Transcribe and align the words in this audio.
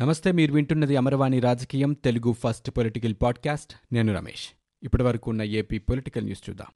నమస్తే 0.00 0.32
మీరు 0.32 0.52
వింటున్నది 0.52 0.96
అమరవాణి 0.96 1.40
రాజకీయం 1.40 1.92
తెలుగు 1.92 2.32
ఫస్ట్ 2.32 2.70
పొలిటికల్ 2.70 3.14
పాడ్కాస్ట్. 3.22 3.94
నేను 3.94 4.14
రమేష్. 4.14 4.48
ఇప్పటి 4.82 5.02
వరకు 5.02 5.30
ఉన్న 5.30 5.42
ఏపీ 5.42 5.78
పొలిటికల్ 5.78 6.24
న్యూస్ 6.24 6.50
చూద్దాం. 6.50 6.66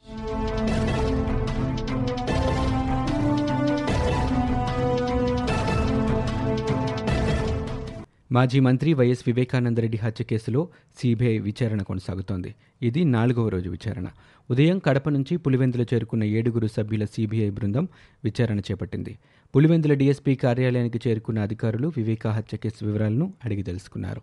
మాజీ 8.32 8.60
మంత్రి 8.60 8.92
వైఎస్ 8.94 9.24
వివేకానందరెడ్డి 9.26 9.98
హత్య 9.98 10.24
కేసులో 10.24 10.68
సీబీఐ 10.98 11.38
విచారణ 11.38 11.82
కొనసాగుతోంది. 11.82 12.54
ఇది 12.82 13.04
నాలుగవ 13.04 13.48
రోజు 13.48 13.70
విచారణ. 13.70 14.06
ఉదయం 14.50 14.78
కడప 14.78 15.08
నుంచి 15.08 15.36
పులివెందులు 15.36 15.86
చేరుకున్న 15.94 16.24
ఏడుగురు 16.24 16.66
సభ్యుల 16.66 17.04
సీబీఐ 17.04 17.50
బృందం 17.50 17.88
విచారణ 18.24 18.58
చేపట్టింది. 18.58 19.18
పులివెందుల 19.56 19.94
డీఎస్పీ 19.94 20.34
కార్యాలయానికి 20.34 21.08
చేరుకున్న 21.08 21.38
అధికారులు 21.40 21.92
వివేకా 21.96 22.30
హత్య 22.30 22.56
కేసు 22.56 22.84
వివరాలను 22.84 23.34
అడిగి 23.44 23.62
తెలుసుకున్నారు. 23.62 24.20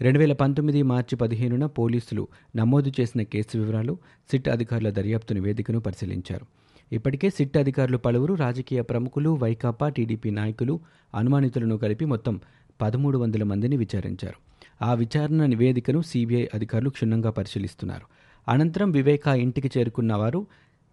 రెండు 0.00 0.18
వేల 0.18 0.32
పంతొమ్మిది 0.32 0.82
మార్చి 0.82 1.16
పదిహేనున 1.16 1.66
పోలీసులు 1.66 2.28
నమోదు 2.56 2.92
చేసిన 3.00 3.22
కేసు 3.22 3.58
వివరాలు 3.58 3.98
సిట్ 4.30 4.48
అధికారుల 4.48 4.90
దర్యాప్తు 4.90 5.34
నివేదికను 5.34 5.80
పరిశీలించారు. 5.80 6.46
ఇప్పటికే 6.92 7.30
సిట్ 7.30 7.56
అధికారులు 7.56 7.98
పలువురు 7.98 8.34
రాజకీయ 8.34 8.82
ప్రముఖులు 8.82 9.30
వైకాపా 9.30 9.88
టీడీపీ 9.88 10.30
నాయకులు 10.30 10.80
అనుమానితులను 11.14 11.76
కలిపి 11.76 12.04
మొత్తం 12.04 12.40
పదమూడు 12.80 13.18
వందల 13.18 13.42
మందిని 13.42 13.76
విచారించారు. 13.76 14.40
ఆ 14.84 14.94
విచారణ 14.94 15.46
నివేదికను 15.46 16.02
సీబీఐ 16.02 16.46
అధికారులు 16.54 16.90
క్షుణ్ణంగా 16.90 17.30
పరిశీలిస్తున్నారు. 17.30 18.06
అనంతరం 18.50 18.90
వివేకా 18.90 19.34
ఇంటికి 19.34 19.78
చేరుకున్న 19.78 20.14
వారు 20.14 20.46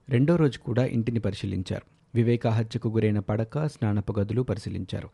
రెండో 0.09 0.35
రోజు 0.35 0.59
కూడా 0.59 0.85
ఇంటిని 0.85 1.19
పరిశీలించారు. 1.19 2.02
వివేకా 2.15 2.49
హత్యకు 2.49 2.89
గురైన 2.89 3.19
పడక 3.19 3.67
స్నానపు 3.67 4.19
గదులు 4.19 4.41
పరిశీలించారు. 4.41 5.09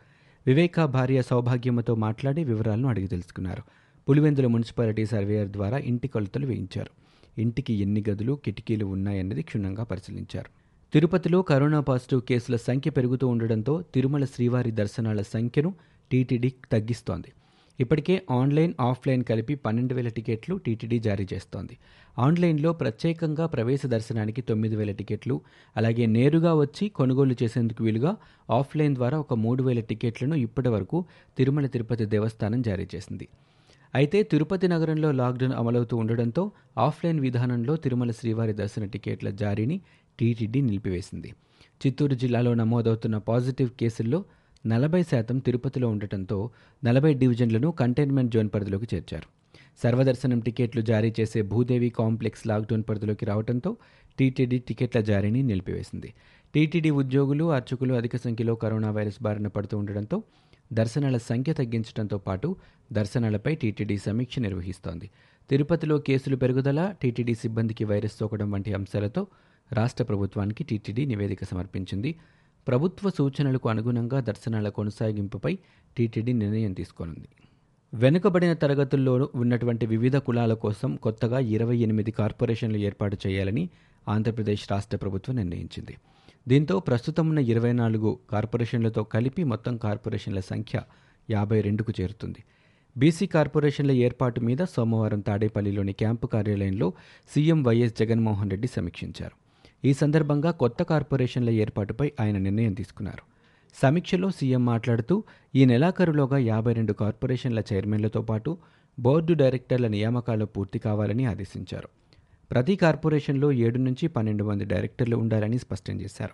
వివేకా 0.47 0.85
భార్య 0.85 1.21
సౌభాగ్యమతో 1.21 1.95
మాట్లాడి 1.95 2.43
వివరాలను 2.43 2.89
అడిగి 2.89 3.07
తెలుసుకున్నారు. 3.07 3.63
పులివెందుల 4.09 4.47
మున్సిపాలిటీ 4.47 5.05
సర్వేయర్ 5.05 5.49
ద్వారా 5.49 5.77
ఇంటి 5.77 6.07
కొలతలు 6.07 6.45
వేయించారు. 6.45 6.89
ఇంటికి 7.41 7.73
ఎన్ని 7.73 8.03
గదులు 8.09 8.39
కిటికీలు 8.45 8.85
ఉన్నాయన్నది 8.85 9.41
క్షుణ్ణంగా 9.41 9.83
పరిశీలించారు. 9.83 10.49
తిరుపతిలో 10.93 11.41
కరోనా 11.41 11.79
పాజిటివ్ 11.79 12.21
కేసుల 12.21 12.55
సంఖ్య 12.55 12.91
పెరుగుతూ 12.91 13.27
ఉండడంతో 13.27 13.81
తిరుమల 13.81 14.25
శ్రీవారి 14.25 14.71
దర్శనాల 14.71 15.21
సంఖ్యను 15.21 15.73
టీటీడీ 16.11 16.53
తగ్గిస్తోంది. 16.71 17.31
ఇప్పటికే 17.79 18.21
ఆన్లైన్ 18.31 18.73
ఆఫ్లైన్ 18.79 19.23
కలిపి 19.23 19.55
పన్నెండు 19.55 19.93
వేల 19.93 20.09
టికెట్లు 20.09 20.55
టీటీడీ 20.57 20.99
జారీ 20.99 21.27
చేస్తోంది. 21.33 21.77
ఆన్లైన్లో 22.17 22.73
ప్రత్యేకంగా 22.73 23.45
ప్రవేశ 23.45 23.81
దర్శనానికి 23.85 24.41
తొమ్మిది 24.41 24.75
వేల 24.75 24.91
టికెట్లు 24.91 25.41
అలాగే 25.75 26.05
నేరుగా 26.05 26.53
వచ్చి 26.53 26.89
కొనుగోలు 26.89 27.35
చేసేందుకు 27.43 27.83
వీలుగా 27.83 28.11
ఆఫ్లైన్ 28.49 28.95
ద్వారా 28.95 29.19
ఒక 29.19 29.33
మూడు 29.33 29.63
వేల 29.63 29.79
టికెట్లను 29.79 30.35
ఇప్పటి 30.35 30.69
వరకు 30.69 31.05
తిరుమల 31.37 31.65
తిరుపతి 31.65 32.05
దేవస్థానం 32.05 32.61
జారీ 32.61 32.87
చేసింది. 32.95 33.27
అయితే 33.95 34.23
తిరుపతి 34.23 34.67
నగరంలో 34.67 35.11
లాక్డౌన్ 35.11 35.53
అమలవుతూ 35.53 35.97
ఉండడంతో 35.97 36.51
ఆఫ్లైన్ 36.77 37.19
విధానంలో 37.19 37.75
తిరుమల 37.75 38.11
శ్రీవారి 38.11 38.53
దర్శన 38.53 38.85
టికెట్ల 38.85 39.29
జారీని 39.29 39.81
టీటీడీ 40.19 40.61
నిలిపివేసింది. 40.61 41.29
చిత్తూరు 41.81 42.15
జిల్లాలో 42.15 42.53
నమోదవుతున్న 42.53 43.17
పాజిటివ్ 43.17 43.69
కేసుల్లో 43.79 44.19
నలభై 44.65 45.03
శాతం 45.03 45.39
తిరుపతిలో 45.39 45.87
ఉండటంతో 45.87 46.49
నలభై 46.83 47.13
డివిజన్లను 47.13 47.71
కంటైన్మెంట్ 47.71 48.31
జోన్ 48.31 48.49
పరిధిలోకి 48.53 48.87
చేర్చారు. 48.95 49.27
సర్వదర్శనం 49.83 50.39
టికెట్లు 50.39 50.81
జారీ 50.81 51.13
చేసే 51.19 51.41
భూదేవి 51.41 51.89
కాంప్లెక్స్ 51.89 52.47
లాక్డౌన్ 52.47 52.83
పరిధిలోకి 52.89 53.25
రావడంతో 53.25 53.77
టీటీడీ 54.19 54.59
టికెట్ల 54.59 55.01
జారీని 55.01 55.43
నిలిపివేసింది. 55.43 56.13
టీటీడీ 56.53 56.89
ఉద్యోగులు 56.89 57.51
అర్చకులు 57.51 57.93
అధిక 57.93 58.15
సంఖ్యలో 58.15 58.55
కరోనా 58.55 58.91
వైరస్ 58.91 59.23
బారిన 59.23 59.47
పడుతూ 59.47 59.77
ఉండడంతో 59.77 60.23
దర్శనాల 60.73 61.17
సంఖ్య 61.17 61.53
తగ్గించడంతో 61.53 62.17
పాటు 62.17 62.55
దర్శనాలపై 62.93 63.55
టీటీడీ 63.55 63.97
సమీక్ష 63.97 64.39
నిర్వహిస్తోంది. 64.39 65.09
తిరుపతిలో 65.49 65.97
కేసులు 65.97 66.35
పెరుగుదల 66.35 66.95
టీటీడీ 67.01 67.35
సిబ్బందికి 67.35 67.83
వైరస్ 67.83 68.17
సోకడం 68.17 68.51
వంటి 68.51 68.73
అంశాలతో 68.73 69.27
రాష్ట్ర 69.73 70.03
ప్రభుత్వానికి 70.03 70.63
టీటీడీ 70.63 71.05
నివేదిక 71.05 71.43
సమర్పించింది. 71.43 72.15
ప్రభుత్వ 72.69 73.09
సూచనలకు 73.09 73.69
అనుగుణంగా 73.69 74.19
దర్శనాల 74.19 74.69
కొనసాగింపుపై 74.69 75.57
టీటీడీ 75.97 76.33
నిర్ణయం 76.33 76.73
తీసుకోనుంది. 76.73 77.29
వెనుకబడిన 77.93 78.53
తరగతుల్లో 78.53 79.29
ఉన్నటువంటి 79.35 79.85
వివిధ 79.85 80.17
కులాల 80.17 80.53
కోసం 80.53 80.95
కొత్తగా 80.95 81.39
ఇరవై 81.39 81.77
ఎనిమిది 81.77 82.11
కార్పొరేషన్లు 82.11 82.77
ఏర్పాటు 82.77 83.17
చేయాలని 83.27 83.69
ఆంధ్రప్రదేశ్ 84.07 84.71
రాష్ట్ర 84.71 84.97
ప్రభుత్వం 84.97 85.35
నిర్ణయించింది. 85.35 85.97
దీంతో 86.47 86.79
ప్రస్తుతం 86.79 87.29
ఉన్న 87.29 87.39
ఇరవై 87.39 87.73
నాలుగు 87.73 88.19
కార్పొరేషన్లతో 88.31 89.03
కలిపి 89.03 89.43
మొత్తం 89.43 89.77
కార్పొరేషన్ల 89.77 90.39
సంఖ్య 90.39 90.81
యాభై 91.29 91.61
రెండుకు 91.61 91.93
చేరుతుంది. 92.01 92.43
బీసీ 92.97 93.25
కార్పొరేషన్ల 93.25 93.91
ఏర్పాటు 93.91 94.39
మీద 94.41 94.57
సోమవారం 94.57 95.19
తాడేపల్లిలోని 95.19 95.93
క్యాంపు 95.93 96.27
కార్యాలయంలో 96.27 96.93
సీఎం 97.35 97.63
వైఎస్ 97.63 97.93
జగన్మోహన్ 97.99 98.49
రెడ్డి 98.49 98.67
సమీక్షించారు. 98.67 99.48
ఈ 99.85 99.93
సందర్భంగా 99.93 100.51
కొత్త 100.51 100.83
కార్పొరేషన్ల 100.83 101.49
ఏర్పాటుపై 101.49 102.11
ఆయన 102.19 102.37
నిర్ణయం 102.37 102.73
తీసుకున్నారు. 102.73 103.23
సమీక్షలో 103.81 104.31
సీఎం 104.31 104.65
మాట్లాడుతూ 104.65 105.23
ఈ 105.55 105.65
నెలాఖరులోగా 105.65 106.37
యాభై 106.37 106.73
రెండు 106.73 106.93
కార్పొరేషన్ల 106.93 107.63
చైర్మన్లతో 107.73 108.21
పాటు 108.21 108.57
బోర్డు 108.99 109.33
డైరెక్టర్ల 109.33 109.87
నియామకాలు 109.87 110.45
పూర్తి 110.45 110.79
కావాలని 110.79 111.25
ఆదేశించారు. 111.25 111.89
ప్రతి 112.51 112.75
కార్పొరేషన్లో 112.75 113.51
ఏడు 113.51 113.77
నుంచి 113.77 114.07
పన్నెండు 114.07 114.43
మంది 114.43 114.65
డైరెక్టర్లు 114.65 115.15
ఉండాలని 115.15 115.57
స్పష్టం 115.57 116.01
చేశారు. 116.01 116.33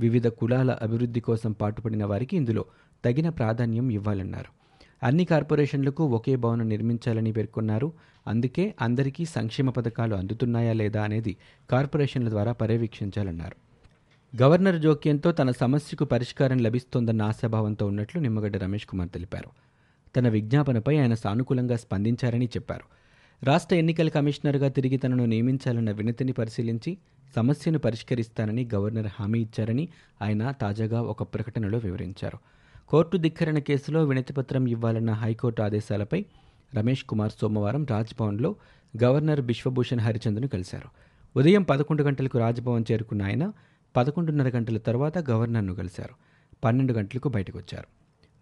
వివిధ 0.00 0.26
కులాల 0.26 0.70
అభివృద్ధి 0.70 1.20
కోసం 1.20 1.52
పాటుపడిన 1.52 2.04
వారికి 2.04 2.36
ఇందులో 2.36 2.64
తగిన 3.04 3.28
ప్రాధాన్యం 3.28 3.90
ఇవ్వాలన్నారు. 3.90 4.60
అన్ని 5.02 5.24
కార్పొరేషన్లకు 5.24 6.04
ఒకే 6.04 6.36
భవనం 6.36 6.68
నిర్మించాలని 6.68 7.32
పేర్కొన్నారు. 7.32 7.92
అందుకే 8.26 8.74
అందరికీ 8.80 9.24
సంక్షేమ 9.24 9.70
పథకాలు 9.70 10.14
అందుతున్నాయా 10.14 10.72
లేదా 10.72 11.02
అనేది 11.02 11.36
కార్పొరేషన్ల 11.70 12.28
ద్వారా 12.28 12.52
పర్యవేక్షించాలన్నారు. 12.52 13.56
గవర్నర్ 14.42 14.80
జోక్యంతో 14.80 15.32
తన 15.32 15.50
సమస్యకు 15.50 16.04
పరిష్కారం 16.04 16.58
లభిస్తోందన్న 16.58 17.22
ఆశాభావంతో 17.22 17.86
ఉన్నట్లు 17.86 18.20
నిమ్మగడ్డ 18.20 18.56
రమేష్ 18.56 18.86
కుమార్ 18.86 19.08
తెలిపారు. 19.08 19.50
తన 20.16 20.28
విజ్ఞాపనపై 20.28 20.96
ఆయన 20.96 21.14
సానుకూలంగా 21.14 21.76
స్పందించారని 21.76 22.46
చెప్పారు. 22.46 22.84
రాష్ట్ర 23.44 23.76
ఎన్నికల 23.76 24.08
కమిషనర్గా 24.08 24.68
తిరిగి 24.68 24.96
తనను 24.96 25.24
నియమించాలన్న 25.24 25.90
వినతిని 25.90 26.32
పరిశీలించి 26.32 26.98
సమస్యను 27.36 27.78
పరిష్కరిస్తానని 27.78 28.68
గవర్నర్ 28.74 29.06
హామీ 29.06 29.40
ఇచ్చారని 29.40 29.88
ఆయన 30.22 30.50
తాజాగా 30.50 31.02
ఒక 31.02 31.22
ప్రకటనలో 31.22 31.78
వివరించారు. 31.78 32.38
కోర్టు 32.90 33.16
ధిక్కరణ 33.16 33.58
కేసులో 33.58 34.04
వినతిపత్రం 34.04 34.66
ఇవ్వాలన్న 34.66 35.12
హైకోర్టు 35.12 35.62
ఆదేశాలపై 35.62 36.24
రమేష్ 36.74 37.04
కుమార్ 37.04 37.32
సోమవారం 37.40 37.86
రాజ్భవన్లో 37.90 38.56
గవర్నర్ 39.02 39.40
బిశ్వభూషణ్ 39.40 40.00
హరిచంద్ను 40.00 40.48
కలిశారు. 40.48 40.88
ఉదయం 41.38 41.62
పదకొండు 41.62 42.02
గంటలకు 42.02 42.38
రాజ్భవన్ 42.38 42.84
చేరుకున్న 42.92 43.22
ఆయన 43.22 43.52
పదకొండున్నర 43.96 44.48
గంటల 44.48 44.78
తర్వాత 44.78 45.30
గవర్నర్ను 45.30 45.74
కలిశారు. 45.74 46.14
పన్నెండు 46.64 46.92
గంటలకు 46.92 47.28
బయటకొచ్చారు. 47.28 47.86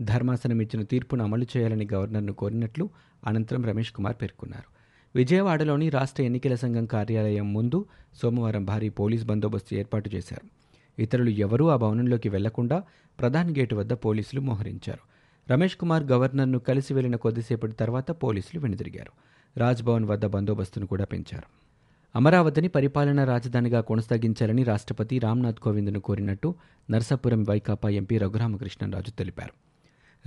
ధర్మాసనం 0.05 0.63
ఇచ్చిన 0.63 0.83
తీర్పును 0.83 1.25
అమలు 1.25 1.47
చేయాలని 1.57 1.89
గవర్నర్ను 1.93 2.33
కోరినట్లు 2.33 2.91
అనంతరం 3.27 3.65
రమేష్ 3.65 3.93
కుమార్ 3.93 4.17
పేర్కొన్నారు. 4.23 4.79
విజయవాడలోని 5.17 5.89
రాష్ట్ర 5.89 6.23
ఎన్నికల 6.23 6.55
సంఘం 6.55 6.87
కార్యాలయం 6.87 7.53
ముందు 7.53 7.87
సోమవారం 8.23 8.65
భారీ 8.65 8.89
పోలీస్ 8.89 9.25
బందోబస్తు 9.25 9.75
ఏర్పాటు 9.75 10.11
చేశారు. 10.15 10.59
ఇతరులు 10.99 11.31
ఎవరూ 11.31 11.69
ఆ 11.69 11.77
భవనంలోకి 11.77 12.29
వెళ్ళకుండా 12.29 12.83
ప్రధాన 13.21 13.53
గేటు 13.53 13.75
వద్ద 13.75 13.93
పోలీసులు 13.93 14.41
మోహరించారు. 14.41 15.19
రమేష్ 15.53 15.77
కుమార్ 15.77 16.05
గవర్నర్ను 16.05 16.59
కలిసి 16.59 16.95
వెళ్ళిన 16.95 17.17
కొద్దిసేపటి 17.17 17.73
తర్వాత 17.73 18.11
పోలీసులు 18.11 18.61
వెనుదిరిగారు. 18.61 19.13
రాజ్భవన్ 19.59 20.05
వద్ద 20.05 20.27
బందోబస్తును 20.27 20.87
కూడా 20.87 21.05
పెంచారు. 21.05 21.69
అమరావతిని 22.17 22.69
పరిపాలనా 22.69 23.25
రాజధానిగా 23.25 23.81
కొనసాగించాలని 23.81 24.63
రాష్ట్రపతి 24.63 25.19
రామ్నాథ్ 25.19 25.57
కోవింద్ను 25.57 26.01
కోరినట్టు 26.01 26.55
నర్సాపురం 26.91 27.43
వైకాపా 27.43 27.89
ఎంపీ 27.89 28.19
రఘురామకృష్ణరాజు 28.19 29.11
తెలిపారు. 29.11 29.53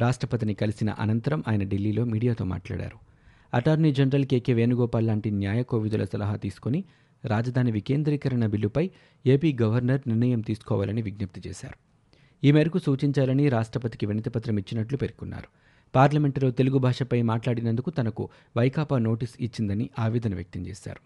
రాష్ట్రపతిని 0.01 0.53
కలిసిన 0.53 0.89
అనంతరం 0.89 1.43
ఆయన 1.47 1.63
ఢిల్లీలో 1.63 2.03
మీడియాతో 2.03 2.45
మాట్లాడారు. 2.45 2.97
అటార్నీ 3.53 3.91
జనరల్ 3.91 4.25
కేకే 4.25 4.53
వేణుగోపాల్ 4.53 5.07
లాంటి 5.07 5.31
న్యాయ 5.31 5.63
కోవిదుల 5.63 6.03
సలహా 6.03 6.35
తీసుకుని 6.35 6.83
రాజధాని 7.25 7.71
వికేంద్రీకరణ 7.71 8.45
బిల్లుపై 8.45 8.89
ఏపీ 9.25 9.57
గవర్నర్ 9.61 10.01
నిర్ణయం 10.07 10.41
తీసుకోవాలని 10.41 11.01
విజ్ఞప్తి 11.01 11.41
చేశారు. 11.47 11.75
ఈ 12.43 12.51
మేరకు 12.51 12.79
సూచించాలని 12.79 13.49
రాష్ట్రపతికి 13.49 14.05
వినతిపత్రం 14.05 14.57
ఇచ్చినట్లు 14.57 14.97
పేర్కొన్నారు. 14.97 15.47
పార్లమెంటులో 15.95 16.51
తెలుగు 16.51 16.77
భాషపై 16.77 17.21
మాట్లాడినందుకు 17.21 17.89
తనకు 17.89 18.29
వైకాపా 18.57 18.97
నోటీస్ 18.97 19.31
ఇచ్చిందని 19.39 19.89
ఆవేదన 19.99 20.35
వ్యక్తం 20.35 20.67
చేశారు. 20.67 20.99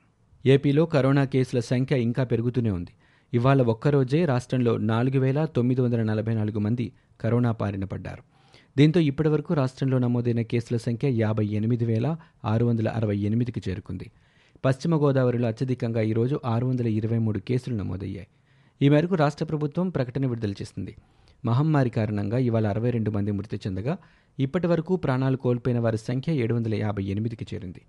ఏపీలో 0.48 0.86
కరోనా 0.86 1.26
కేసుల 1.26 1.60
సంఖ్య 1.60 2.02
ఇంకా 2.02 2.24
పెరుగుతూనే 2.24 2.70
ఉంది. 2.70 2.92
ఇవాళ 3.34 3.62
ఒక్కరోజే 3.62 4.26
రాష్ట్రంలో 4.26 4.78
నాలుగు 4.78 5.20
వేల 5.20 5.46
తొమ్మిది 5.46 5.82
వందల 5.82 6.04
నలభై 6.04 6.34
నాలుగు 6.34 6.60
మంది 6.60 6.92
కరోనా 7.22 7.52
బారిన 7.52 7.86
పడ్డారు. 7.86 8.24
దీంతో 8.78 9.00
ఇప్పటివరకు 9.00 9.54
రాష్ట్రంలో 9.54 10.00
నమోదైన 10.00 10.42
కేసుల 10.42 10.78
సంఖ్య 10.78 11.10
యాభై 11.10 11.46
ఎనిమిది 11.46 11.86
వేల 11.86 12.18
ఆరు 12.46 12.66
వందల 12.66 12.90
అరవై 12.90 13.18
ఎనిమిదికి 13.18 13.62
చేరుకుంది. 13.70 14.12
పశ్చిమ 14.66 14.96
గోదావరిలో 14.96 15.48
అత్యధికంగా 15.48 16.02
ఈరోజు 16.02 16.40
ఆరు 16.46 16.66
వందల 16.66 16.88
ఇరవై 16.88 17.18
మూడు 17.18 17.40
కేసులు 17.40 17.76
నమోదయ్యాయి. 17.76 18.28
ఈ 18.82 18.90
మేరకు 18.90 19.16
రాష్ట్ర 19.16 19.46
ప్రభుత్వం 19.46 19.90
ప్రకటన 19.90 20.26
విడుదల 20.26 20.52
చేసింది. 20.52 20.96
మహమ్మారి 21.46 21.90
కారణంగా 21.90 22.38
ఇవాళ 22.38 22.68
అరవై 22.68 22.90
రెండు 22.90 23.12
మంది 23.12 23.32
మృతి 23.32 23.56
చెందగా 23.56 23.98
ఇప్పటి 24.40 24.68
వరకు 24.68 24.96
ప్రాణాలు 24.96 25.38
కోల్పోయిన 25.38 25.80
వారి 25.80 25.98
సంఖ్య 25.98 26.34
ఏడు 26.34 26.54
వందల 26.54 26.76
యాభై 26.76 27.04
ఎనిమిదికి 27.04 27.56
చేరింది. 27.56 27.82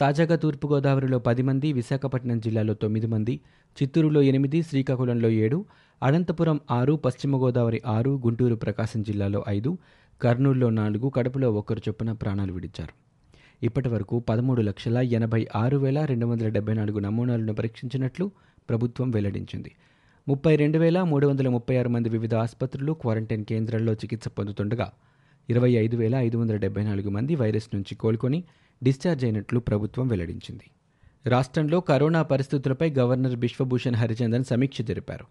తాజాగా 0.00 0.36
తూర్పుగోదావరిలో 0.36 1.18
పది 1.18 1.42
మంది 1.42 1.72
విశాఖపట్నం 1.72 2.40
జిల్లాలో 2.40 2.74
తొమ్మిది 2.74 3.06
మంది 3.06 3.40
చిత్తూరులో 3.82 4.22
ఎనిమిది 4.22 4.62
శ్రీకాకుళంలో 4.62 5.28
ఏడు 5.28 5.64
అనంతపురం 6.02 6.60
ఆరు 6.70 6.92
పశ్చిమ 6.92 7.36
గోదావరి 7.36 7.82
ఆరు 7.86 8.10
గుంటూరు 8.10 8.54
ప్రకాశం 8.54 9.02
జిల్లాలో 9.02 9.44
ఐదు 9.48 9.78
కర్నూలులో 10.20 10.70
నాలుగు 10.70 11.08
కడపలో 11.08 11.52
ఒకరు 11.52 11.80
చొప్పున 11.88 12.12
ప్రాణాలు 12.12 12.52
విడిచారు. 12.52 13.05
ఇప్పటి 13.62 13.88
వరకు 13.88 14.20
పదమూడు 14.20 14.62
లక్షల 14.62 14.98
ఎనభై 14.98 15.48
ఆరు 15.56 15.76
వేల 15.76 16.04
రెండు 16.04 16.26
వందల 16.26 16.48
డెబ్బై 16.48 16.74
నాలుగు 16.74 16.98
నమూనాలను 16.98 17.54
పరీక్షించినట్లు 17.54 18.30
ప్రభుత్వం 18.68 19.10
వెల్లడించింది. 19.10 19.74
ముప్పై 20.28 20.56
రెండు 20.56 20.78
వేల 20.78 21.02
మూడు 21.02 21.26
వందల 21.26 21.48
ముప్పై 21.48 21.76
ఆరు 21.76 21.88
మంది 21.88 22.08
వివిధ 22.08 22.34
ఆసుపత్రులు 22.34 22.92
క్వారంటైన్ 22.92 23.44
కేంద్రాల్లో 23.44 23.92
చికిత్స 23.92 24.28
పొందుతుండగా 24.28 24.92
ఇరవై 25.50 25.70
ఐదు 25.70 25.96
వేల 25.96 26.14
ఐదు 26.14 26.38
వందల 26.38 26.56
డెబ్బై 26.56 26.84
నాలుగు 26.84 27.10
మంది 27.10 27.34
వైరస్ 27.34 27.68
నుంచి 27.74 27.94
కోలుకొని 27.94 28.44
డిశ్చార్జ్ 28.82 29.24
అయినట్లు 29.24 29.60
ప్రభుత్వం 29.60 30.08
వెల్లడించింది. 30.08 30.70
రాష్ట్రంలో 31.26 31.80
కరోనా 31.80 32.22
పరిస్థితులపై 32.22 32.90
గవర్నర్ 32.90 33.36
బిశ్వభూషణ్ 33.36 33.94
హరిచందన్ 33.94 34.44
సమీక్ష 34.44 34.82
జరిపారు. 34.82 35.24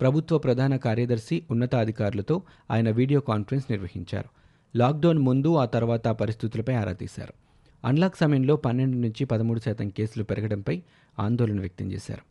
ప్రభుత్వ 0.00 0.38
ప్రధాన 0.38 0.76
కార్యదర్శి 0.76 1.42
ఉన్నతాధికారులతో 1.50 2.42
ఆయన 2.70 2.90
వీడియో 2.90 3.20
కాన్ఫరెన్స్ 3.20 3.66
నిర్వహించారు. 3.70 4.28
లాక్డౌన్ 4.78 5.18
ముందు 5.18 5.54
ఆ 5.54 5.64
తర్వాత 5.64 6.08
పరిస్థితులపై 6.08 6.74
ఆరా 6.74 6.92
తీశారు. 6.92 7.49
అన్లాక్ 7.84 8.16
సమయంలో 8.16 8.56
పన్నెండు 8.56 8.96
నుంచి 8.96 9.24
పదమూడు 9.24 9.60
శాతం 9.60 9.88
కేసులు 9.88 10.24
పెరగడంపై 10.24 10.82
ఆందోళన 11.18 11.60
వ్యక్తం 11.60 11.92
చేశారు. 11.92 12.22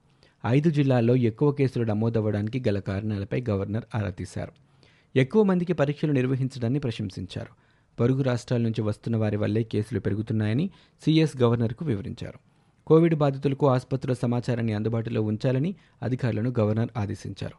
ఐదు 0.48 0.70
జిల్లాల్లో 0.70 1.16
ఎక్కువ 1.16 1.52
కేసులు 1.52 1.84
నమోదవ్వడానికి 1.84 2.64
గల 2.68 2.80
కారణాలపై 2.80 3.44
గవర్నర్ 3.50 3.84
ఆరా 3.96 4.10
తీశారు. 4.10 4.52
ఎక్కువ 5.16 5.44
మందికి 5.44 5.74
పరీక్షలు 5.74 6.12
నిర్వహించడాన్ని 6.12 6.80
ప్రశంసించారు. 6.80 7.50
పొరుగు 8.00 8.22
రాష్ట్రాల 8.22 8.62
నుంచి 8.62 8.82
వస్తున్న 8.82 9.18
వారి 9.18 9.38
వల్లే 9.38 9.64
కేసులు 9.64 10.00
పెరుగుతున్నాయని 10.00 10.70
సీఎస్ 11.06 11.42
గవర్నర్కు 11.42 11.86
వివరించారు. 11.86 12.40
కోవిడ్ 12.88 13.16
బాధితులకు 13.16 13.68
ఆసుపత్రుల 13.70 14.14
సమాచారాన్ని 14.14 14.74
అందుబాటులో 14.74 15.22
ఉంచాలని 15.22 15.76
అధికారులను 16.04 16.54
గవర్నర్ 16.60 16.90
ఆదేశించారు. 16.98 17.56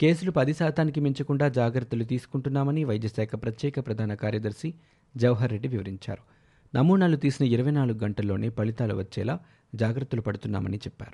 కేసులు 0.00 0.30
పది 0.30 0.54
శాతానికి 0.54 1.00
మించకుండా 1.00 1.48
జాగ్రత్తలు 1.48 2.04
తీసుకుంటున్నామని 2.04 2.84
వైద్యశాఖ 2.84 3.28
ప్రత్యేక 3.34 3.86
ప్రధాన 3.86 4.14
కార్యదర్శి 4.14 4.74
జవహర్ 5.16 5.50
రెడ్డి 5.50 5.68
వివరించారు. 5.68 6.41
నమూనాలు 6.74 7.16
తీసిన 7.16 7.46
ఇరవై 7.46 7.70
నాలుగు 7.70 7.98
గంటల్లోనే 7.98 8.48
ఫలితాలు 8.48 8.94
వచ్చేలా 8.94 9.38
జాగ్రత్తలు 9.74 10.20
పడుతున్నామని 10.20 10.76
చెప్పారు. 10.76 11.12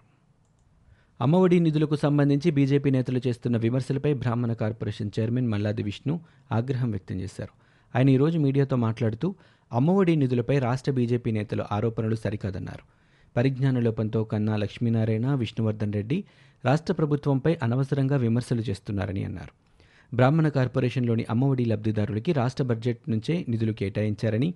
అమ్మఒడి 1.20 1.60
నిధులకు 1.60 1.96
సంబంధించి 1.96 2.50
బీజేపీ 2.50 2.90
నేతలు 2.90 3.20
చేస్తున్న 3.26 3.56
విమర్శలపై 3.56 4.14
బ్రాహ్మణ 4.14 4.52
కార్పొరేషన్ 4.52 5.10
చైర్మన్ 5.20 5.48
మల్లాది 5.48 5.82
విష్ణు 5.82 6.20
ఆగ్రహం 6.52 6.90
వ్యక్తం 6.90 7.20
చేశారు. 7.20 7.48
ఆయన 7.96 8.08
ఈరోజు 8.08 8.38
మీడియాతో 8.38 8.76
మాట్లాడుతూ 8.76 9.34
అమ్మఒడి 9.72 10.16
నిధులపై 10.16 10.58
రాష్ట్ర 10.58 10.92
బీజేపీ 10.92 11.30
నేతలు 11.30 11.64
ఆరోపణలు 11.72 12.14
సరికాదన్నారు. 12.14 12.84
పరిజ్ఞాన 13.36 13.78
లోపంతో 13.78 14.24
కన్నా 14.24 14.56
లక్ష్మీనారాయణ 14.56 15.34
విష్ణువర్ధన్ 15.34 15.92
రెడ్డి 15.92 16.24
రాష్ట్ర 16.64 16.92
ప్రభుత్వంపై 16.92 17.58
అనవసరంగా 17.62 18.16
విమర్శలు 18.16 18.60
చేస్తున్నారని 18.60 19.24
అన్నారు. 19.24 19.52
బ్రాహ్మణ 20.16 20.48
కార్పొరేషన్లోని 20.48 21.26
అమ్మఒడి 21.30 21.64
లబ్ధిదారులకి 21.64 22.32
రాష్ట్ర 22.32 22.64
బడ్జెట్ 22.64 23.10
నుంచే 23.10 23.46
నిధులు 23.48 23.72
కేటాయించారని 23.72 24.54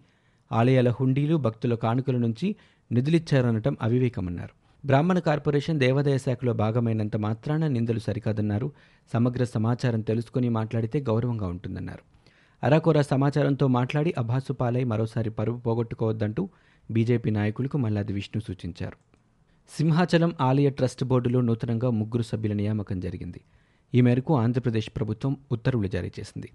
ఆలయాల 0.52 0.90
హుండీలు 0.90 1.36
భక్తుల 1.36 1.74
కానుకల 1.74 2.16
నుంచి 2.16 2.56
నిధులిచ్చారనటం 2.92 3.76
అవివేకమన్నారు. 3.82 4.86
బ్రాహ్మణ 4.86 5.18
కార్పొరేషన్ 5.18 5.80
దేవాదాయ 5.80 6.18
శాఖలో 6.18 6.52
భాగమైనంత 6.52 7.16
మాత్రాన 7.16 7.66
నిందలు 7.66 7.98
సరికాదన్నారు. 7.98 8.72
సమగ్ర 9.12 9.44
సమాచారం 9.44 10.00
తెలుసుకుని 10.00 10.48
మాట్లాడితే 10.48 11.00
గౌరవంగా 11.00 11.46
ఉంటుందన్నారు. 11.46 11.98
అరాకొర 12.66 13.00
సమాచారంతో 13.00 13.66
మాట్లాడి 13.66 14.14
అభాసుపాలై 14.18 14.84
మరోసారి 14.84 15.30
పరువు 15.30 15.58
పోగొట్టుకోవద్దంటూ 15.58 16.48
బీజేపీ 16.90 17.30
నాయకులకు 17.30 17.78
మల్లాది 17.78 18.12
విష్ణు 18.12 18.40
సూచించారు. 18.40 18.96
సింహాచలం 19.78 20.32
ఆలయ 20.40 20.70
ట్రస్ట్ 20.70 21.04
బోర్డులో 21.04 21.40
నూతనంగా 21.40 21.90
ముగ్గురు 21.90 22.22
సభ్యుల 22.22 22.52
నియామకం 22.52 23.00
జరిగింది. 23.00 23.40
ఈ 23.94 24.00
మేరకు 24.00 24.36
ఆంధ్రప్రదేశ్ 24.36 24.90
ప్రభుత్వం 24.96 25.36
ఉత్తర్వులు 25.52 25.86
జారీ 25.86 26.12
చేసింది. 26.20 26.50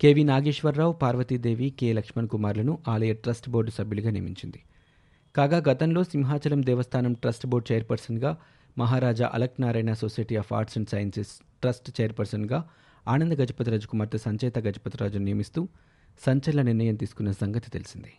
కెవి 0.00 0.24
నాగేశ్వరరావు 0.24 0.92
పార్వతీదేవి 0.92 1.70
కె 1.70 1.92
లక్ష్మణ్ 1.92 2.28
కుమార్లను 2.28 2.78
ఆలయ 2.88 3.12
ట్రస్ట్ 3.12 3.48
బోర్డు 3.48 3.70
సభ్యులుగా 3.70 4.10
నియమించింది. 4.10 4.60
కాగా 5.36 5.62
గతంలో 5.68 6.04
సింహాచలం 6.04 6.66
దేవస్థానం 6.66 7.12
ట్రస్ట్ 7.12 7.46
బోర్డు 7.46 7.72
చైర్పర్సన్గా 7.72 8.36
Maharaja 8.78 9.30
Alak 9.34 9.60
Narayana 9.60 9.92
society 9.92 10.36
of 10.36 10.52
arts 10.52 10.78
and 10.78 10.88
sciences 10.88 11.32
trust 11.62 12.00
చైర్పర్సన్గా 12.00 12.68
ఆనంద 13.06 13.32
గజపతిరాజు 13.32 13.86
కుమార్తె 13.86 14.18
సంచేత 14.18 14.58
గజపతిరాజును 14.58 15.24
నియమిస్తూ 15.24 15.68
సంచలన 16.26 16.62
నిర్ణయం 16.62 16.94
తీసుకున్న 16.94 17.32
సంగతి 17.32 17.70
తెలిసిందే. 17.70 18.12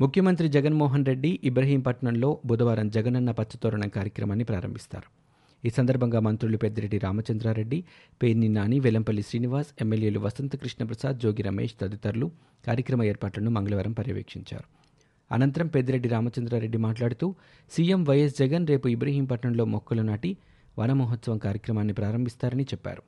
ముఖ్యమంత్రి 0.00 0.48
జగన్మోహన్ 0.48 1.06
రెడ్డి 1.06 1.40
ఇబ్రహీంపట్నంలో 1.44 2.40
బుధవారం 2.46 2.90
జగనన్న 2.90 3.30
పచ్చతోరణం 3.30 3.88
కార్యక్రమాన్ని 3.88 4.44
ప్రారంభిస్తారు. 4.44 5.23
ఈ 5.64 5.70
సందర్భంగా 5.70 6.20
మంత్రులు 6.20 6.56
పెద్దిరెడ్డి 6.56 6.98
రామచంద్రారెడ్డి 6.98 7.84
పేర్ని 8.22 8.48
నాని 8.48 8.80
వెలంపల్లి 8.80 9.22
శ్రీనివాస్ 9.22 9.66
ఎమ్మెల్యేలు 9.80 10.20
వసంత 10.20 10.56
కృష్ణప్రసాద్ 10.56 11.20
జోగి 11.20 11.42
రమేష్ 11.42 11.74
తదితరులు 11.80 12.30
కార్యక్రమ 12.66 13.02
ఏర్పాట్లను 13.02 13.50
మంగళవారం 13.50 13.92
పర్యవేక్షించారు. 13.92 14.64
అనంతరం 15.32 15.66
పెద్దిరెడ్డి 15.66 16.08
రామచంద్రారెడ్డి 16.08 16.78
మాట్లాడుతూ 16.78 17.34
సీఎం 17.70 18.04
వైఎస్ 18.04 18.38
జగన్ 18.38 18.66
రేపు 18.66 18.88
ఇబ్రహీంపట్నంలో 18.88 19.64
మొక్కలు 19.64 20.02
నాటి 20.02 20.36
వన 20.78 20.92
మహోత్సవం 20.92 21.38
కార్యక్రమాన్ని 21.38 21.92
ప్రారంభిస్తారని 21.92 22.62
చెప్పారు. 22.62 23.02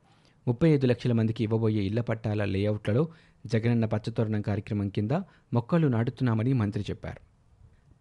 ముప్పై 0.48 0.68
ఐదు 0.68 0.86
లక్షల 0.86 1.12
మందికి 1.12 1.44
ఇవ్వబోయే 1.44 1.82
ఇళ్ళ 1.82 2.00
పట్టాల 2.00 2.44
లేఅవుట్లలో 2.44 3.08
జగనన్న 3.46 3.84
పచ్చతోరణం 3.84 4.42
కార్యక్రమం 4.42 4.88
కింద 4.88 5.10
మొక్కలు 5.52 5.88
నాటుతున్నామని 5.88 6.52
మంత్రి 6.52 6.84
చెప్పారు. 6.90 7.25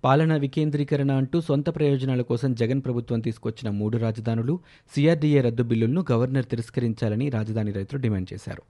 పాలన 0.05 0.35
వికేంద్రీకరణ 0.35 1.11
అంటూ 1.11 1.41
సొంత 1.41 1.75
ప్రయోజనాల 1.75 2.21
కోసం 2.21 2.53
జగన్ 2.53 2.81
ప్రభుత్వం 2.81 3.19
తీసుకొచ్చిన 3.19 3.69
మూడు 3.69 3.97
రాజధానులు 3.97 4.59
సిఆర్డీఏ 4.95 5.41
రద్దు 5.41 5.63
బిల్లులను 5.63 6.05
గవర్నర్ 6.11 6.45
తిరస్కరించాలని 6.45 7.29
రాజధాని 7.29 7.71
రైతులు 7.71 8.01
డిమాండ్ 8.01 8.33
చేశారు. 8.33 8.63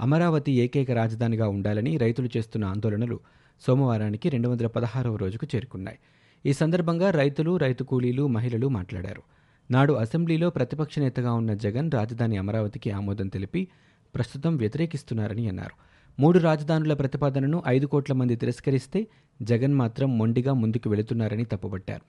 అమరావతి 0.00 0.52
ఏకైక 0.52 0.90
రాజధానిగా 0.90 1.48
ఉండాలని 1.48 1.96
రైతులు 1.96 2.28
చేస్తున్న 2.36 2.64
ఆందోళనలు 2.64 3.20
సోమవారానికి 3.66 4.28
రెండు 4.28 4.48
వందల 4.48 4.66
పదహారవ 4.66 5.16
రోజుకు 5.16 5.46
చేరుకున్నాయి. 5.54 5.98
ఈ 6.46 6.52
సందర్భంగా 6.52 7.10
రైతులు 7.10 7.56
రైతు 7.56 7.84
కూలీలు 7.84 8.26
మహిళలు 8.26 8.68
మాట్లాడారు. 8.68 9.22
నాడు 9.70 9.92
అసెంబ్లీలో 9.92 10.50
ప్రతిపక్ష 10.50 10.98
నేతగా 10.98 11.32
ఉన్న 11.32 11.54
జగన్ 11.54 11.90
రాజధాని 11.90 12.36
అమరావతికి 12.36 12.90
ఆమోదం 12.90 13.28
తెలిపి 13.28 13.68
ప్రస్తుతం 14.14 14.56
వ్యతిరేకిస్తున్నారని 14.56 15.48
అన్నారు. 15.48 15.93
మూడు 16.18 16.38
రాజధానుల 16.38 16.94
ప్రతిపాదనను 16.94 17.62
ఐదు 17.66 17.86
కోట్ల 17.86 18.12
మంది 18.12 18.36
తిరస్కరిస్తే 18.36 19.06
జగన్ 19.42 19.74
మాత్రం 19.74 20.18
మొండిగా 20.18 20.52
ముందుకు 20.52 20.90
వెళుతున్నారని 20.90 21.44
తప్పుబట్టారు. 21.44 22.04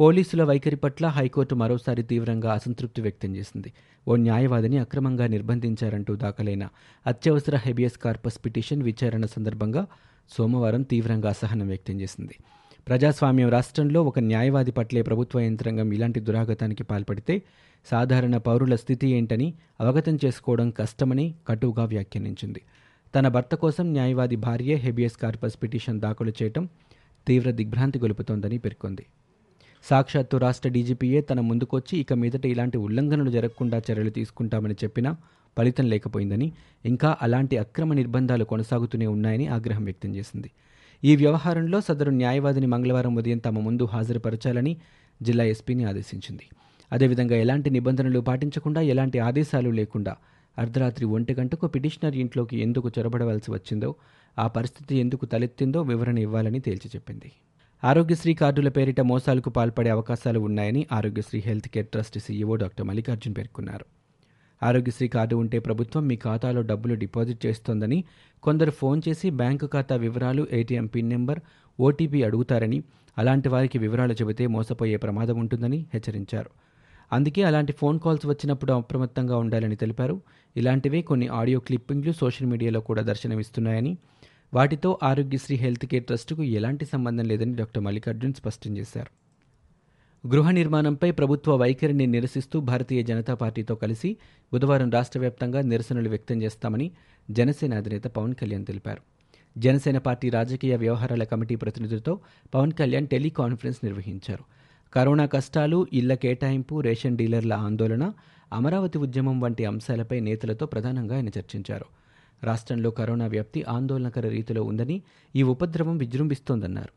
పోలీసుల 0.00 0.42
వైఖరి 0.42 0.76
పట్ల 0.76 1.06
హైకోర్టు 1.06 1.54
మరోసారి 1.54 2.02
తీవ్రంగా 2.02 2.52
అసంతృప్తి 2.52 3.02
వ్యక్తం 3.02 3.36
చేసింది. 3.36 3.72
ఓ 4.08 4.16
న్యాయవాదిని 4.16 4.78
అక్రమంగా 4.78 5.26
నిర్బంధించారంటూ 5.26 6.16
దాఖలైన 6.16 6.68
అత్యవసర 7.06 7.56
హెబియస్ 7.56 7.98
కార్పస్ 7.98 8.44
పిటిషన్ 8.44 8.82
విచారణ 8.82 9.26
సందర్భంగా 9.26 9.86
సోమవారం 10.30 10.82
తీవ్రంగా 10.82 11.28
అసహనం 11.28 11.68
వ్యక్తం 11.68 12.00
చేసింది. 12.00 12.38
ప్రజాస్వామ్యం 12.88 13.48
రాష్ట్రంలో 13.48 14.02
ఒక 14.02 14.18
న్యాయవాది 14.18 14.70
పట్లే 14.70 15.02
ప్రభుత్వ 15.02 15.40
యంత్రాంగం 15.40 15.92
ఇలాంటి 15.92 16.20
దురాగతానికి 16.20 16.82
పాల్పడితే 16.82 17.42
సాధారణ 17.90 18.36
పౌరుల 18.36 18.74
స్థితి 18.74 19.08
ఏంటని 19.08 19.54
అవగతం 19.80 20.18
చేసుకోవడం 20.24 20.70
కష్టమని 20.70 21.34
కటువుగా 21.48 21.84
వ్యాఖ్యానించింది. 21.84 22.62
తన 23.16 23.28
భర్త 23.28 23.54
కోసం 23.54 23.92
న్యాయవాది 23.92 24.36
భార్యే 24.36 24.74
హెబియస్ 24.74 25.16
కార్పస్ 25.16 25.62
పిటిషన్ 25.62 26.00
దాఖలు 26.00 26.32
చేయటం 26.42 26.68
తీవ్ర 27.26 27.50
దిగ్భ్రాంతి 27.50 27.98
గొలుపుతోందని 27.98 28.58
పేర్కొంది. 28.58 29.06
సాక్షాత్తు 29.84 30.36
రాష్ట్ర 30.36 30.68
డీజీపీయే 30.68 31.20
తన 31.20 31.40
ముందుకొచ్చి 31.40 31.98
ఇక 31.98 32.12
మీదట 32.12 32.46
ఇలాంటి 32.46 32.78
ఉల్లంఘనలు 32.78 33.30
జరగకుండా 33.30 33.78
చర్యలు 33.78 34.10
తీసుకుంటామని 34.10 34.74
చెప్పినా 34.84 35.16
ఫలితం 35.58 35.86
లేకపోయిందని 35.86 36.52
ఇంకా 36.84 37.16
అలాంటి 37.22 37.56
అక్రమ 37.56 37.92
నిర్బంధాలు 37.92 38.44
కొనసాగుతూనే 38.44 39.06
ఉన్నాయని 39.06 39.46
ఆగ్రహం 39.46 39.84
వ్యక్తం 39.84 40.14
చేసింది. 40.14 40.50
ఈ 41.04 41.16
వ్యవహారంలో 41.16 41.80
సదరు 41.80 42.10
న్యాయవాదిని 42.10 42.66
మంగళవారం 42.66 43.14
ఉదయం 43.14 43.38
తమ 43.38 43.58
ముందు 43.58 43.84
హాజరుపరచాలని 43.84 44.76
జిల్లా 45.22 45.44
ఎస్పీని 45.44 45.84
ఆదేశించింది. 45.84 46.42
అదేవిధంగా 46.92 47.36
ఎలాంటి 47.36 47.70
నిబంధనలు 47.70 48.20
పాటించకుండా 48.20 48.80
ఎలాంటి 48.80 49.18
ఆదేశాలు 49.18 49.70
లేకుండా 49.70 50.16
అర్ధరాత్రి 50.58 51.04
ఒంటి 51.04 51.34
గంటకు 51.34 51.66
పిటిషనర్ 51.66 52.16
ఇంట్లోకి 52.16 52.60
ఎందుకు 52.60 52.90
చొరబడవలసి 52.98 53.50
వచ్చిందో 53.50 53.94
ఆ 54.38 54.46
పరిస్థితి 54.46 54.96
ఎందుకు 54.96 55.26
తలెత్తిందో 55.26 55.82
వివరణ 55.82 56.18
ఇవ్వాలని 56.18 56.60
తేల్చి 56.60 56.90
చెప్పింది. 56.96 57.32
ఆరోగ్యశ్రీ 57.84 58.34
కార్డుల 58.34 58.68
పేరిట 58.68 59.00
మోసాలకు 59.00 59.50
పాల్పడే 59.50 59.90
అవకాశాలు 59.90 60.40
ఉన్నాయని 60.40 60.86
Aarogyasri 60.92 61.40
health 61.40 61.68
care 61.68 61.86
trust 61.86 62.18
CEO 62.18 62.56
doctor 62.56 62.86
Mallikarjun 62.86 63.34
పేర్కొన్నారు. 63.38 63.84
ఆరోగ్యశ్రీ 64.62 65.08
కార్డు 65.08 65.36
ఉంటే 65.36 65.58
ప్రభుత్వం 65.58 66.06
మీ 66.06 66.16
ఖాతాలో 66.16 66.62
డబ్బులు 66.62 66.94
డిపాజిట్ 66.94 67.46
చేస్తోందని 67.46 68.04
కొందరు 68.42 68.70
ఫోన్ 68.70 69.02
చేసి 69.08 69.30
బ్యాంకు 69.30 69.66
ఖాతా 69.66 69.96
వివరాలు 69.96 70.46
ఏటీఎం 70.52 70.86
పిన్ 70.86 71.08
నెంబర్ 71.08 71.40
ఓటీపీ 71.80 72.22
అడుగుతారని 72.22 72.82
అలాంటి 73.18 73.48
వారికి 73.48 73.78
వివరాలు 73.78 74.12
చెబితే 74.12 74.46
మోసపోయే 74.46 74.96
ప్రమాదం 74.96 75.38
ఉంటుందని 75.38 75.86
హెచ్చరించారు. 75.94 76.50
అందుకే 77.12 77.42
అలాంటి 77.42 77.72
ఫోన్ 77.72 78.00
కాల్స్ 78.00 78.26
వచ్చినప్పుడు 78.26 78.72
అప్రమత్తంగా 78.72 79.36
ఉండాలని 79.36 79.76
తెలిపారు. 79.76 80.22
ఇలాంటివే 80.56 81.02
కొన్ని 81.02 81.28
ఆడియో 81.28 81.60
క్లిప్పింగ్లు 81.60 82.12
సోషల్ 82.12 82.48
మీడియాలో 82.48 82.80
కూడా 82.80 83.02
దర్శనమిస్తున్నాయని 83.02 83.96
వాటితో 84.54 84.98
ఆరోగ్యశ్రీ 85.02 85.56
హెల్త్ 85.56 85.86
కేర్ 85.86 86.04
ట్రస్టుకు 86.04 86.42
ఎలాంటి 86.42 86.84
సంబంధం 86.84 87.24
లేదని 87.24 87.54
డాక్టర్ 87.54 87.82
మల్లికార్జున్ 87.82 88.34
స్పష్టం 88.34 88.76
చేశారు. 88.76 89.26
గృహ 90.28 90.50
నిర్మాణంపై 90.50 91.10
ప్రభుత్వ 91.10 91.56
వైఖరిని 91.56 92.06
నిరసిస్తూ 92.06 92.60
భారతీయ 92.60 93.02
జనతా 93.02 93.34
పార్టీతో 93.34 93.74
కలిసి 93.74 94.16
బుధవారం 94.52 94.90
రాష్ట్ర 94.90 95.20
వ్యాప్తంగా 95.20 95.60
నిరసనలు 95.60 96.08
వ్యక్తం 96.08 96.42
చేస్తామని 96.42 96.90
జనసేన 97.30 97.74
అధినేత 97.74 98.04
పవన్ 98.04 98.34
కళ్యాణ్ 98.34 98.66
తెలిపారు. 98.66 99.02
జనసేన 99.58 99.98
పార్టీ 99.98 100.30
రాజకీయ 100.30 100.76
వ్యవహారాల 100.76 101.24
కమిటీ 101.24 101.54
ప్రతినిధులతో 101.54 102.20
పవన్ 102.54 102.72
కళ్యాణ్ 102.72 103.08
టెలికాన్ఫరెన్స్ 103.08 103.84
నిర్వహించారు. 103.84 104.44
కరోనా 104.96 105.26
కష్టాలు 105.26 105.86
ఇళ్ళ 105.92 106.14
కేటాయింపు 106.14 106.80
రేషన్ 106.80 107.16
డీలర్ల 107.16 107.52
ఆందోళన 107.52 108.12
అమరావతి 108.52 108.98
ఉద్యమం 108.98 109.40
వంటి 109.40 109.64
అంశాలపై 109.64 110.20
నేతలతో 110.20 110.66
ప్రధానంగా 110.66 111.16
ఆయన 111.16 111.28
చర్చించారు. 111.28 111.84
రాష్ట్రంలో 112.44 112.90
కరోనా 112.90 113.26
వ్యాప్తి 113.26 113.64
ఆందోళనకర 113.68 114.28
రీతిలో 114.28 114.62
ఉందని 114.62 115.02
ఈ 115.36 115.42
ఉపద్రవం 115.42 115.98
విజృంభిస్తోందన్నారు. 115.98 116.88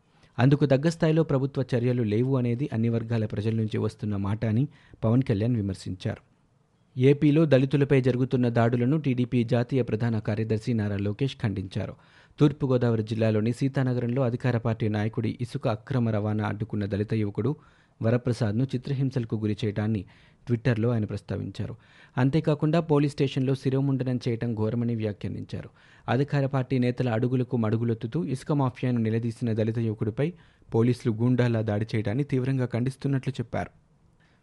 అందుకు 0.42 0.66
తగ్గ 0.66 0.90
స్థాయిలో 0.90 1.24
ప్రభుత్వ 1.24 1.66
చర్యలు 1.76 2.04
లేవు 2.04 2.38
అనేది 2.38 2.70
అన్ని 2.74 2.90
వర్గాల 2.90 3.26
ప్రజల 3.26 3.54
నుంచి 3.56 3.78
వస్తున్న 3.78 4.16
మాట 4.16 4.46
అని 4.46 4.68
పవన్ 5.04 5.22
కళ్యాణ్ 5.22 5.56
విమర్శించారు. 5.56 6.22
ఏపీలో 7.00 7.46
దళితులపై 7.46 8.02
జరుగుతున్న 8.02 8.50
దాడులను 8.50 8.98
టీడీపీ 8.98 9.44
జాతీయ 9.44 9.82
ప్రధాన 9.82 10.20
కార్యదర్శి 10.20 10.74
నారా 10.74 10.98
లోకేష్ 10.98 11.38
ఖండించారు. 11.44 11.94
తూర్పుగోదావరి 12.40 13.04
జిల్లాలోని 13.04 13.54
సీతానగరంలో 13.54 14.22
అధికార 14.22 14.58
పార్టీ 14.58 14.88
నాయకుడి 14.88 15.38
ఇసుక 15.42 15.68
అక్రమ 15.68 16.10
రవాణా 16.10 16.46
అడ్డుకున్న 16.46 16.86
దళిత 16.86 17.14
యువకుడు 17.14 17.56
వరప్రసాద్ను 18.02 18.64
చిత్రహింసలకు 18.64 19.36
గురి 19.36 19.58
చేయడాన్ని 19.66 20.06
ట్విట్టర్లో 20.48 20.90
ఆయన 20.90 21.06
ప్రస్తావించారు. 21.06 21.76
అంతేకాకుండా 22.18 22.80
పోలీస్ 22.80 23.14
స్టేషన్లో 23.14 23.56
శిరోముండనం 23.56 24.20
చేయడం 24.28 24.56
ఘోరమని 24.56 24.96
వ్యాఖ్యానించారు. 24.96 25.70
అధికార 26.10 26.46
పార్టీ 26.46 26.80
నేతల 26.80 27.10
అడుగులకు 27.10 27.58
మడుగులొత్తుతూ 27.58 28.24
ఇసుక 28.26 28.52
మాఫియాను 28.52 29.00
నిలదీసిన 29.00 29.54
దళిత 29.54 29.80
యువకుడిపై 29.80 30.34
పోలీసులు 30.76 31.14
గూండాలా 31.14 31.62
దాడి 31.62 31.86
చేయడాన్ని 31.96 32.24
తీవ్రంగా 32.24 32.66
ఖండిస్తున్నట్లు 32.66 33.34
చెప్పారు. 33.34 33.70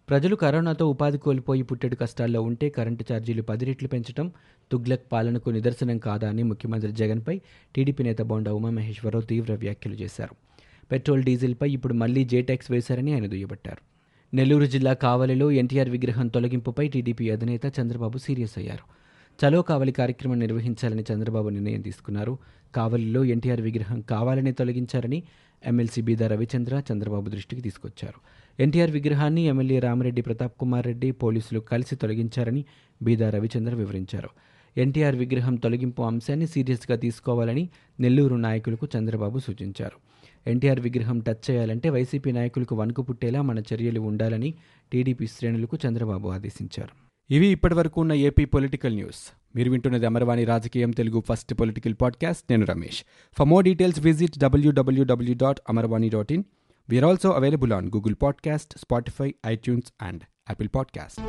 ప్రజలు 0.09 0.37
కరోనాతో 0.37 0.87
ఉపాధి 0.87 1.19
కోల్పోయి 1.19 1.63
పుట్టెడు 1.63 1.97
కష్టాల్లో 1.97 2.43
ఉంటే 2.43 2.71
కరెంటు 2.71 3.05
ఛార్జీలు 3.13 3.43
పది 3.43 3.65
రెట్లు 3.65 3.89
పెంచడం 3.89 4.33
తుగ్లక్ 4.73 5.13
పాలనకు 5.13 5.51
నిదర్శనం 5.51 5.99
కాదా 5.99 6.29
అని 6.29 6.43
ముఖ్యమంత్రి 6.43 6.93
జగన్పై 6.93 7.41
టీడీపీ 7.75 8.05
నేత 8.05 8.23
బొండ 8.23 8.49
ఉమామహేశ్వరరావు 8.49 9.25
తీవ్ర 9.25 9.55
వ్యాఖ్యలు 9.55 9.95
చేశారు. 9.95 10.46
పెట్రోల్ 10.93 11.23
డీజిల్పై 11.23 11.71
ఇప్పుడు 11.71 11.95
మళ్ళీ 11.95 12.25
జేటాక్స్ 12.25 12.71
వేశారని 12.71 13.15
ఆయన 13.15 13.27
దుయ్యబట్టారు. 13.27 13.97
నెల్లూరు 14.37 14.65
జిల్లా 14.65 14.93
కావలిలో 14.93 15.51
ఎన్టీఆర్ 15.51 15.89
విగ్రహం 15.89 16.29
తొలగింపుపై 16.29 16.89
టీడీపీ 16.89 17.31
అధినేత 17.31 17.81
చంద్రబాబు 17.81 18.19
సీరియస్ 18.19 18.59
అయ్యారు. 18.59 19.07
చలో 19.41 19.63
కావలి 19.63 19.93
కార్యక్రమం 19.93 20.39
నిర్వహించాలని 20.39 21.05
చంద్రబాబు 21.13 21.49
నిర్ణయం 21.49 21.81
తీసుకున్నారు. 21.81 22.39
కావలిలో 22.75 23.25
ఎన్టీఆర్ 23.25 23.61
విగ్రహం 23.61 24.01
కావాలని 24.01 24.53
తొలగించారని 24.53 25.23
ఎమ్మెల్సీ 25.67 26.03
బీదా 26.03 26.27
రవిచంద్ర 26.27 26.83
చంద్రబాబు 26.93 27.31
దృష్టికి 27.31 27.63
తీసుకొచ్చారు. 27.63 28.21
ఎన్టీఆర్ 28.63 28.91
విగ్రహాన్ని 28.91 29.43
ఎమ్మెల్యే 29.43 29.79
రామిరెడ్డి 29.79 30.23
ప్రతాప్ 30.23 30.59
కుమార్ 30.59 30.87
రెడ్డి 30.87 31.11
పోలీసులు 31.11 31.61
కలిసి 31.61 31.97
తొలగించారని 31.97 32.65
బీదా 33.03 33.31
రవిచంద్ర 33.31 33.75
వివరించారు. 33.75 34.29
ఎన్టీఆర్ 34.77 35.17
విగ్రహం 35.17 35.55
తొలగింపు 35.55 36.03
అంశాన్ని 36.03 36.47
సీరియస్గా 36.47 36.97
తీసుకోవాలని 36.97 37.69
నెల్లూరు 38.01 38.37
నాయకులకు 38.37 38.89
చంద్రబాబు 38.99 39.39
సూచించారు. 39.39 40.06
ఎన్టీఆర్ 40.47 40.81
విగ్రహం 40.81 41.21
టచ్ 41.21 41.51
చేయాలంటే 41.51 41.91
వైసీపీ 41.91 42.33
నాయకులకు 42.33 42.77
వణుకు 42.77 43.03
పుట్టేలా 43.03 43.43
మన 43.43 43.59
చర్యలు 43.59 44.01
ఉండాలని 44.01 44.55
టీడీపీ 44.93 45.27
శ్రేణులకు 45.27 45.79
చంద్రబాబు 45.89 46.29
ఆదేశించారు. 46.29 47.07
ఇవి 47.31 47.47
ఇప్పటివరకు 47.47 48.01
ఉన్న 48.01 48.13
ఏపీ 48.13 48.45
పొలిటికల్ 48.45 48.95
న్యూస్. 48.95 49.33
మీరు 49.57 49.71
వింటున్నది 49.71 50.07
అమర్వాణి 50.07 50.45
రాజకీయం 50.45 50.91
తెలుగు 50.91 51.23
ఫస్ట్ 51.29 51.55
పొలిటికల్ 51.55 51.95
పాడ్కాస్ట్. 52.01 52.45
నేను 52.51 52.67
Ramesh. 52.67 53.05
For 53.39 53.49
more 53.49 53.65
details 53.65 54.01
visit 54.01 54.39
W W W 54.39 55.35
dot 55.35 55.61
Amarvani 55.69 56.09
dot 56.09 56.33
in 56.33 56.45
we are 56.89 57.05
also 57.05 57.31
available 57.31 57.73
on 57.73 57.87
Google 57.87 58.15
podcast 58.23 58.79
Spotify 58.79 59.35
iTunes 59.47 59.93
and 60.03 60.23
Apple 60.23 60.69
podcast 60.75 61.21